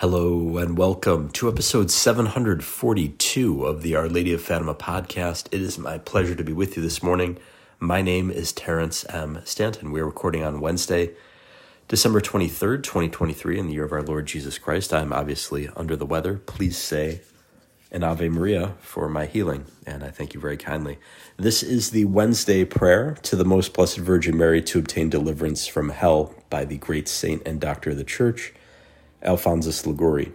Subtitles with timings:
[0.00, 5.48] Hello and welcome to episode 742 of the Our Lady of Fatima podcast.
[5.50, 7.36] It is my pleasure to be with you this morning.
[7.80, 9.40] My name is Terrence M.
[9.44, 9.90] Stanton.
[9.90, 11.14] We are recording on Wednesday,
[11.88, 14.94] December 23rd, 2023, in the year of our Lord Jesus Christ.
[14.94, 16.36] I am obviously under the weather.
[16.46, 17.22] Please say
[17.90, 20.98] an Ave Maria for my healing, and I thank you very kindly.
[21.38, 25.88] This is the Wednesday prayer to the Most Blessed Virgin Mary to obtain deliverance from
[25.88, 28.54] hell by the great saint and doctor of the Church.
[29.20, 30.32] Alphonsus Liguori.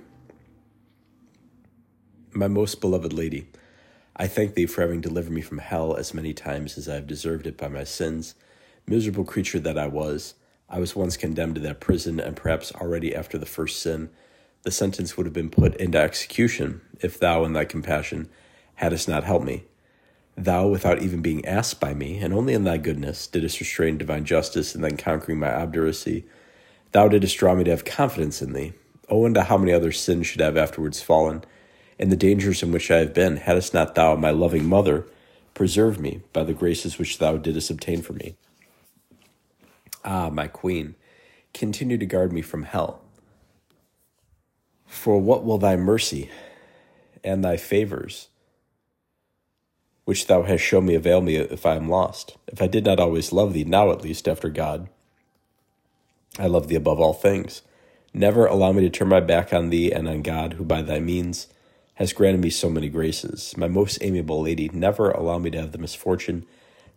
[2.34, 3.48] My most beloved lady,
[4.18, 7.08] I thank thee for having delivered me from hell as many times as I have
[7.08, 8.36] deserved it by my sins.
[8.86, 10.34] Miserable creature that I was,
[10.70, 14.10] I was once condemned to that prison, and perhaps already after the first sin,
[14.64, 18.28] the sentence would have been put into execution if thou, in thy compassion,
[18.76, 19.64] hadst not helped me.
[20.36, 24.26] Thou, without even being asked by me, and only in thy goodness, didst restrain divine
[24.26, 26.26] justice, and then conquering my obduracy,
[26.94, 28.74] Thou didst draw me to have confidence in thee.
[29.10, 31.44] Oh, into how many other sins should I have afterwards fallen,
[32.00, 35.06] and the dangers in which I have been, hadst not thou, my loving mother,
[35.54, 38.36] preserved me by the graces which thou didst obtain for me.
[40.06, 40.96] Ah, my queen,
[41.54, 43.02] continue to guard me from hell.
[44.86, 46.30] For what will thy mercy
[47.24, 48.28] and thy favors,
[50.06, 52.38] which thou hast shown me, avail me if I am lost?
[52.48, 54.90] If I did not always love thee, now at least, after God,
[56.40, 57.62] I love thee above all things.
[58.14, 61.00] Never allow me to turn my back on thee and on God, who by thy
[61.00, 61.48] means
[61.96, 63.56] has granted me so many graces.
[63.56, 66.46] My most amiable lady, never allow me to have the misfortune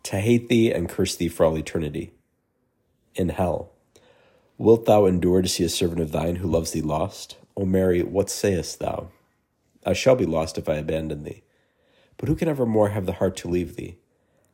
[0.04, 2.12] to hate thee and curse thee for all eternity.
[3.14, 3.72] In hell,
[4.56, 7.36] wilt thou endure to see a servant of thine who loves thee lost?
[7.56, 9.08] O Mary, what sayest thou?
[9.84, 11.42] I shall be lost if I abandon thee.
[12.16, 13.98] But who can ever more have the heart to leave thee?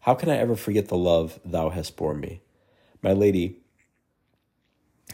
[0.00, 2.40] How can I ever forget the love thou hast borne me?
[3.00, 3.61] My lady,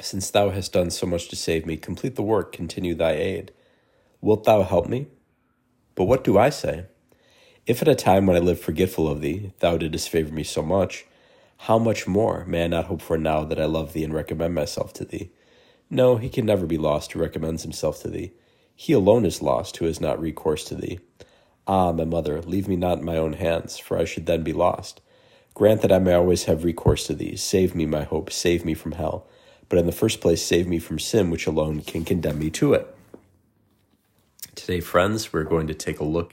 [0.00, 3.52] since thou hast done so much to save me, complete the work, continue thy aid.
[4.20, 5.08] Wilt thou help me?
[5.94, 6.86] But what do I say?
[7.66, 10.62] If at a time when I lived forgetful of thee, thou didst favor me so
[10.62, 11.06] much,
[11.62, 14.54] how much more may I not hope for now that I love thee and recommend
[14.54, 15.30] myself to thee?
[15.90, 18.32] No, he can never be lost who recommends himself to thee.
[18.74, 21.00] He alone is lost who has not recourse to thee.
[21.66, 24.52] Ah, my mother, leave me not in my own hands, for I should then be
[24.52, 25.00] lost.
[25.54, 27.36] Grant that I may always have recourse to thee.
[27.36, 29.26] Save me, my hope, save me from hell
[29.68, 32.72] but in the first place, save me from sin, which alone can condemn me to
[32.72, 32.94] it.
[34.54, 36.32] Today, friends, we're going to take a look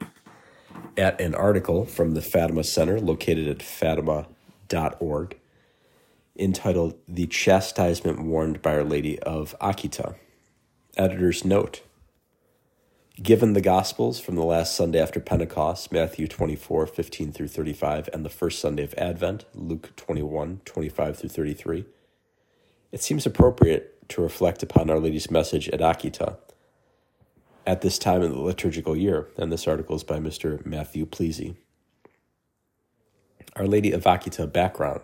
[0.97, 5.37] at an article from the Fatima Center located at fatima.org
[6.37, 10.15] entitled The Chastisement Warned by Our Lady of Akita.
[10.97, 11.81] Editor's note
[13.21, 18.25] Given the Gospels from the last Sunday after Pentecost, Matthew 24, 15 through 35, and
[18.25, 21.85] the first Sunday of Advent, Luke 21, 25 through 33,
[22.95, 26.37] it seems appropriate to reflect upon Our Lady's message at Akita
[27.67, 30.65] at this time in the liturgical year, and this article is by Mr.
[30.65, 31.57] Matthew Plese.
[33.57, 35.01] Our Lady of Akita background.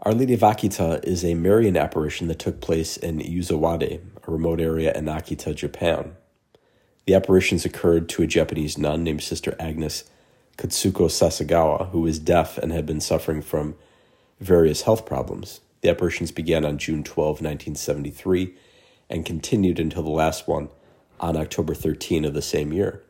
[0.00, 4.60] Our Lady of Akita is a Marian apparition that took place in Yuzawadai, a remote
[4.60, 6.16] area in Akita, Japan.
[7.06, 10.10] The apparitions occurred to a Japanese nun named Sister Agnes
[10.56, 13.76] Katsuko Sasagawa, who was deaf and had been suffering from
[14.40, 15.60] various health problems.
[15.80, 18.54] The apparitions began on June 12, 1973,
[19.10, 20.68] and continued until the last one
[21.20, 23.02] on October 13 of the same year.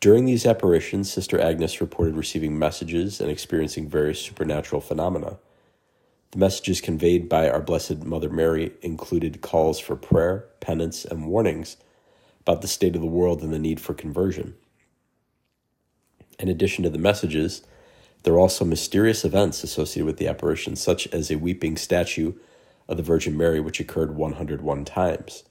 [0.00, 5.38] During these apparitions, Sister Agnes reported receiving messages and experiencing various supernatural phenomena.
[6.30, 11.76] The messages conveyed by our Blessed Mother Mary included calls for prayer, penance, and warnings
[12.40, 14.54] about the state of the world and the need for conversion.
[16.38, 17.62] In addition to the messages,
[18.22, 22.34] there are also mysterious events associated with the apparition, such as a weeping statue
[22.88, 25.44] of the Virgin Mary, which occurred 101 times.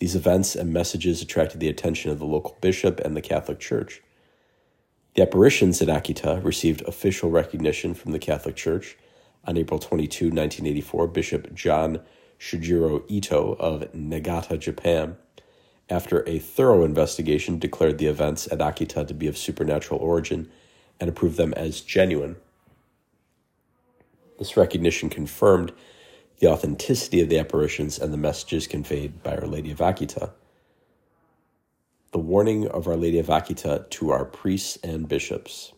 [0.00, 4.02] These events and messages attracted the attention of the local bishop and the Catholic Church.
[5.14, 8.98] The apparitions at Akita received official recognition from the Catholic Church.
[9.46, 12.00] On April 22, 1984, Bishop John
[12.38, 15.16] Shojiro Ito of Niigata, Japan,
[15.88, 20.50] after a thorough investigation, declared the events at Akita to be of supernatural origin
[21.00, 22.36] and approved them as genuine.
[24.38, 25.72] This recognition confirmed
[26.38, 30.32] the authenticity of the apparitions and the messages conveyed by Our Lady of Akita.
[32.12, 35.72] The warning of Our Lady of Akita to our priests and bishops.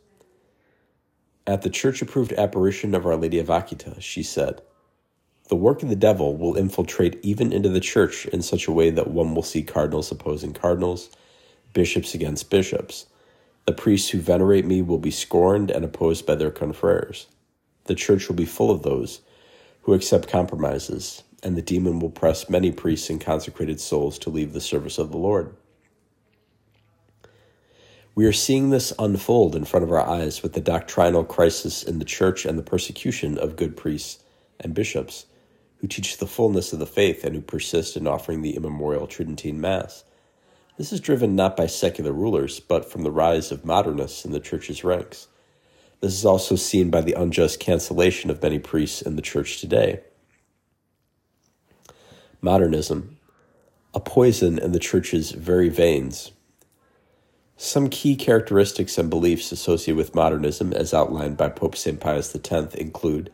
[1.46, 4.62] At the church approved apparition of Our Lady of Akita, she said,
[5.48, 8.90] The work of the devil will infiltrate even into the church in such a way
[8.90, 11.10] that one will see cardinals opposing cardinals,
[11.72, 13.06] bishops against bishops
[13.66, 17.26] the priests who venerate me will be scorned and opposed by their confreres.
[17.84, 19.20] The church will be full of those
[19.82, 24.52] who accept compromises, and the demon will press many priests and consecrated souls to leave
[24.52, 25.54] the service of the Lord.
[28.14, 31.98] We are seeing this unfold in front of our eyes with the doctrinal crisis in
[31.98, 34.22] the church and the persecution of good priests
[34.58, 35.26] and bishops
[35.78, 39.60] who teach the fullness of the faith and who persist in offering the immemorial Tridentine
[39.60, 40.04] Mass.
[40.76, 44.40] This is driven not by secular rulers, but from the rise of modernists in the
[44.40, 45.28] church's ranks.
[46.00, 50.00] This is also seen by the unjust cancellation of many priests in the church today.
[52.42, 53.16] Modernism,
[53.94, 56.32] a poison in the church's very veins,
[57.56, 61.98] some key characteristics and beliefs associated with modernism, as outlined by Pope St.
[61.98, 63.32] Pius X, include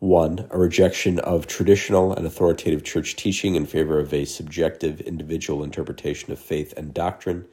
[0.00, 0.46] 1.
[0.50, 6.30] A rejection of traditional and authoritative church teaching in favor of a subjective individual interpretation
[6.30, 7.44] of faith and doctrine.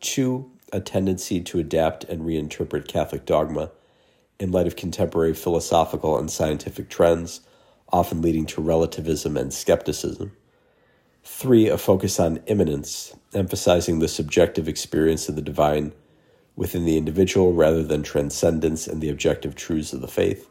[0.00, 0.50] 2.
[0.74, 3.70] A tendency to adapt and reinterpret Catholic dogma
[4.38, 7.40] in light of contemporary philosophical and scientific trends,
[7.90, 10.32] often leading to relativism and skepticism.
[11.22, 15.94] Three, a focus on immanence, emphasizing the subjective experience of the divine
[16.56, 20.46] within the individual rather than transcendence and the objective truths of the faith.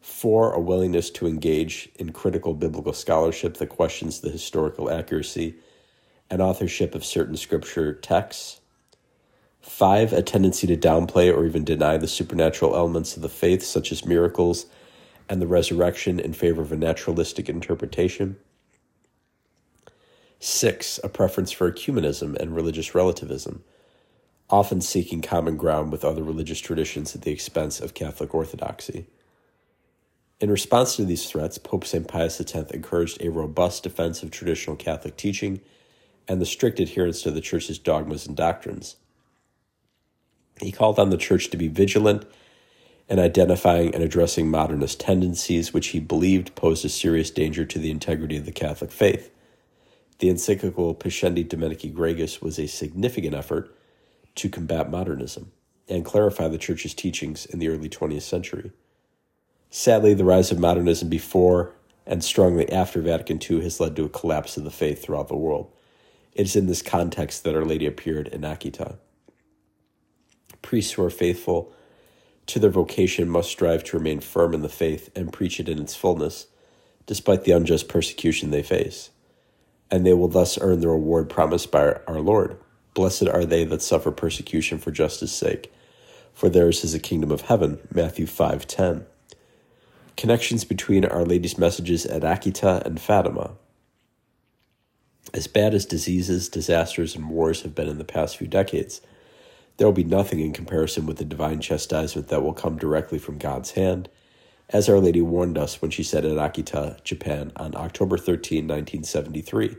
[0.00, 5.56] Four, a willingness to engage in critical biblical scholarship that questions the historical accuracy
[6.30, 8.60] and authorship of certain scripture texts.
[9.60, 13.92] Five, a tendency to downplay or even deny the supernatural elements of the faith, such
[13.92, 14.66] as miracles
[15.28, 18.36] and the resurrection, in favor of a naturalistic interpretation.
[20.38, 23.62] Six, a preference for ecumenism and religious relativism,
[24.48, 29.06] often seeking common ground with other religious traditions at the expense of Catholic orthodoxy.
[30.40, 32.08] In response to these threats, Pope St.
[32.08, 35.60] Pius X encouraged a robust defense of traditional Catholic teaching
[36.26, 38.96] and the strict adherence to the Church's dogmas and doctrines.
[40.58, 42.24] He called on the Church to be vigilant
[43.06, 47.90] in identifying and addressing modernist tendencies which he believed posed a serious danger to the
[47.90, 49.30] integrity of the Catholic faith.
[50.20, 53.74] The encyclical Pascendi Dominici Gregis was a significant effort
[54.36, 55.52] to combat modernism
[55.88, 58.72] and clarify the Church's teachings in the early 20th century.
[59.70, 61.72] Sadly, the rise of modernism before
[62.06, 65.36] and strongly after Vatican II has led to a collapse of the faith throughout the
[65.36, 65.70] world.
[66.34, 68.96] It is in this context that Our Lady appeared in Akita.
[70.60, 71.72] Priests who are faithful
[72.46, 75.78] to their vocation must strive to remain firm in the faith and preach it in
[75.78, 76.48] its fullness,
[77.06, 79.10] despite the unjust persecution they face
[79.90, 82.56] and they will thus earn the reward promised by our Lord.
[82.94, 85.72] Blessed are they that suffer persecution for justice' sake,
[86.32, 87.80] for theirs is the kingdom of heaven.
[87.92, 89.04] Matthew 5:10.
[90.16, 93.52] Connections between Our Lady's messages at Akita and Fatima.
[95.32, 99.00] As bad as diseases, disasters, and wars have been in the past few decades,
[99.76, 103.38] there will be nothing in comparison with the divine chastisement that will come directly from
[103.38, 104.08] God's hand
[104.72, 109.76] as Our Lady warned us when she said at Akita, Japan, on October 13, 1973.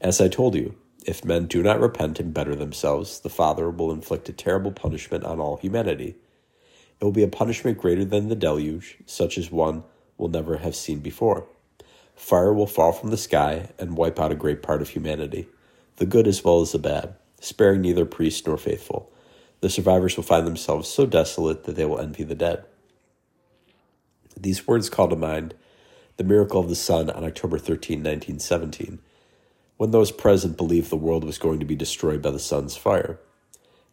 [0.00, 0.74] As I told you,
[1.06, 5.24] if men do not repent and better themselves, the Father will inflict a terrible punishment
[5.24, 6.16] on all humanity.
[7.00, 9.84] It will be a punishment greater than the deluge, such as one
[10.18, 11.46] will never have seen before.
[12.14, 15.48] Fire will fall from the sky and wipe out a great part of humanity,
[15.96, 19.10] the good as well as the bad, sparing neither priest nor faithful.
[19.60, 22.64] The survivors will find themselves so desolate that they will envy the dead.
[24.38, 25.54] These words call to mind
[26.18, 28.98] the miracle of the sun on October 13, 1917,
[29.78, 33.18] when those present believed the world was going to be destroyed by the sun's fire.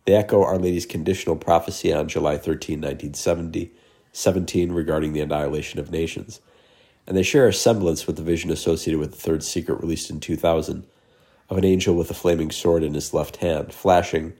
[0.07, 3.73] They echo Our Lady's conditional prophecy on July 13, 1970,
[4.13, 6.39] 17 regarding the annihilation of nations,
[7.05, 10.21] and they share a semblance with the vision associated with the third secret released in
[10.21, 10.87] 2000
[11.49, 14.31] of an angel with a flaming sword in his left hand, flashing.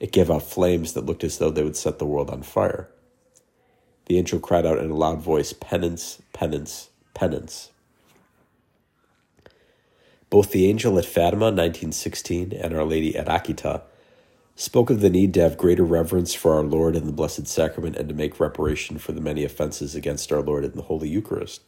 [0.00, 2.90] It gave out flames that looked as though they would set the world on fire.
[4.04, 7.70] The angel cried out in a loud voice, Penance, penance, penance.
[10.28, 13.80] Both the angel at Fatima, 1916, and Our Lady at Akita
[14.58, 17.94] spoke of the need to have greater reverence for our Lord and the Blessed Sacrament
[17.96, 21.62] and to make reparation for the many offenses against our Lord and the Holy Eucharist.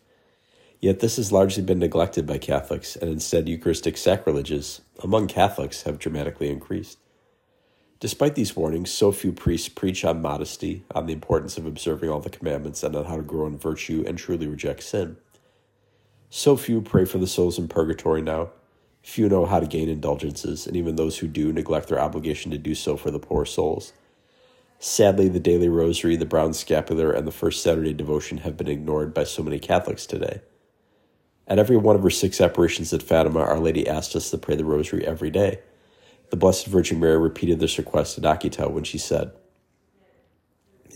[0.81, 5.99] Yet this has largely been neglected by Catholics, and instead Eucharistic sacrileges among Catholics have
[5.99, 6.99] dramatically increased.
[8.01, 12.21] Despite these warnings, so few priests preach on modesty, on the importance of observing all
[12.21, 15.19] the commandments, and on how to grow in virtue and truly reject sin.
[16.31, 18.51] So few pray for the souls in purgatory now.
[19.09, 22.59] Few know how to gain indulgences, and even those who do neglect their obligation to
[22.59, 23.95] do so for the poor souls.
[24.81, 29.15] Sadly, the daily rosary, the brown scapular, and the first Saturday devotion have been ignored
[29.15, 30.43] by so many Catholics today.
[31.47, 34.57] At every one of her six apparitions at Fatima, Our Lady asked us to pray
[34.57, 35.61] the rosary every day.
[36.29, 39.33] The Blessed Virgin Mary repeated this request at Akita when she said,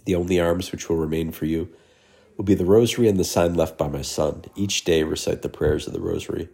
[0.04, 1.70] The only arms which will remain for you
[2.36, 4.44] will be the rosary and the sign left by my son.
[4.54, 6.50] Each day recite the prayers of the rosary.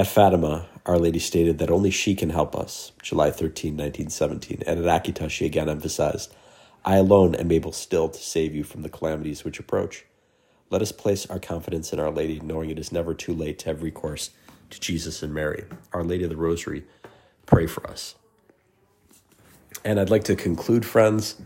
[0.00, 4.82] At Fatima, Our Lady stated that only she can help us, July 13, 1917, and
[4.82, 6.34] at Akita she again emphasized,
[6.86, 10.06] I alone am able still to save you from the calamities which approach.
[10.70, 13.66] Let us place our confidence in Our Lady, knowing it is never too late to
[13.66, 14.30] have recourse
[14.70, 15.66] to Jesus and Mary.
[15.92, 16.86] Our Lady of the Rosary,
[17.44, 18.14] pray for us.
[19.84, 21.36] And I'd like to conclude, friends,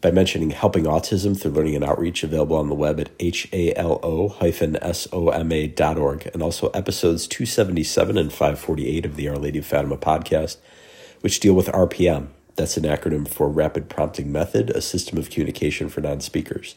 [0.00, 3.90] by mentioning Helping Autism through Learning and Outreach, available on the web at halo-soma.org,
[6.32, 10.56] and also episodes 277 and 548 of the Our Lady of Fatima podcast,
[11.20, 12.28] which deal with RPM.
[12.56, 16.74] That's an acronym for Rapid Prompting Method, a system of communication for non speakers.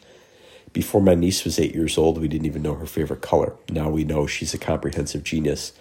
[0.72, 3.54] Before my niece was eight years old, we didn't even know her favorite color.
[3.70, 5.72] Now we know she's a comprehensive genius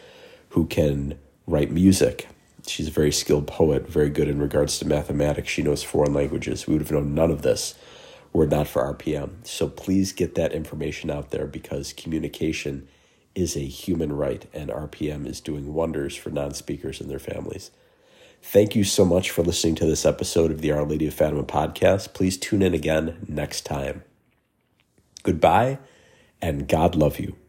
[0.49, 2.27] who can write music,
[2.67, 5.49] She's a very skilled poet, very good in regards to mathematics.
[5.49, 6.65] She knows foreign languages.
[6.65, 7.75] We would have known none of this
[8.33, 9.45] were it not for RPM.
[9.45, 12.87] So please get that information out there because communication
[13.35, 17.71] is a human right, and RPM is doing wonders for non speakers and their families.
[18.41, 21.43] Thank you so much for listening to this episode of the Our Lady of Fatima
[21.43, 22.13] podcast.
[22.13, 24.03] Please tune in again next time.
[25.23, 25.79] Goodbye,
[26.41, 27.42] and God love you.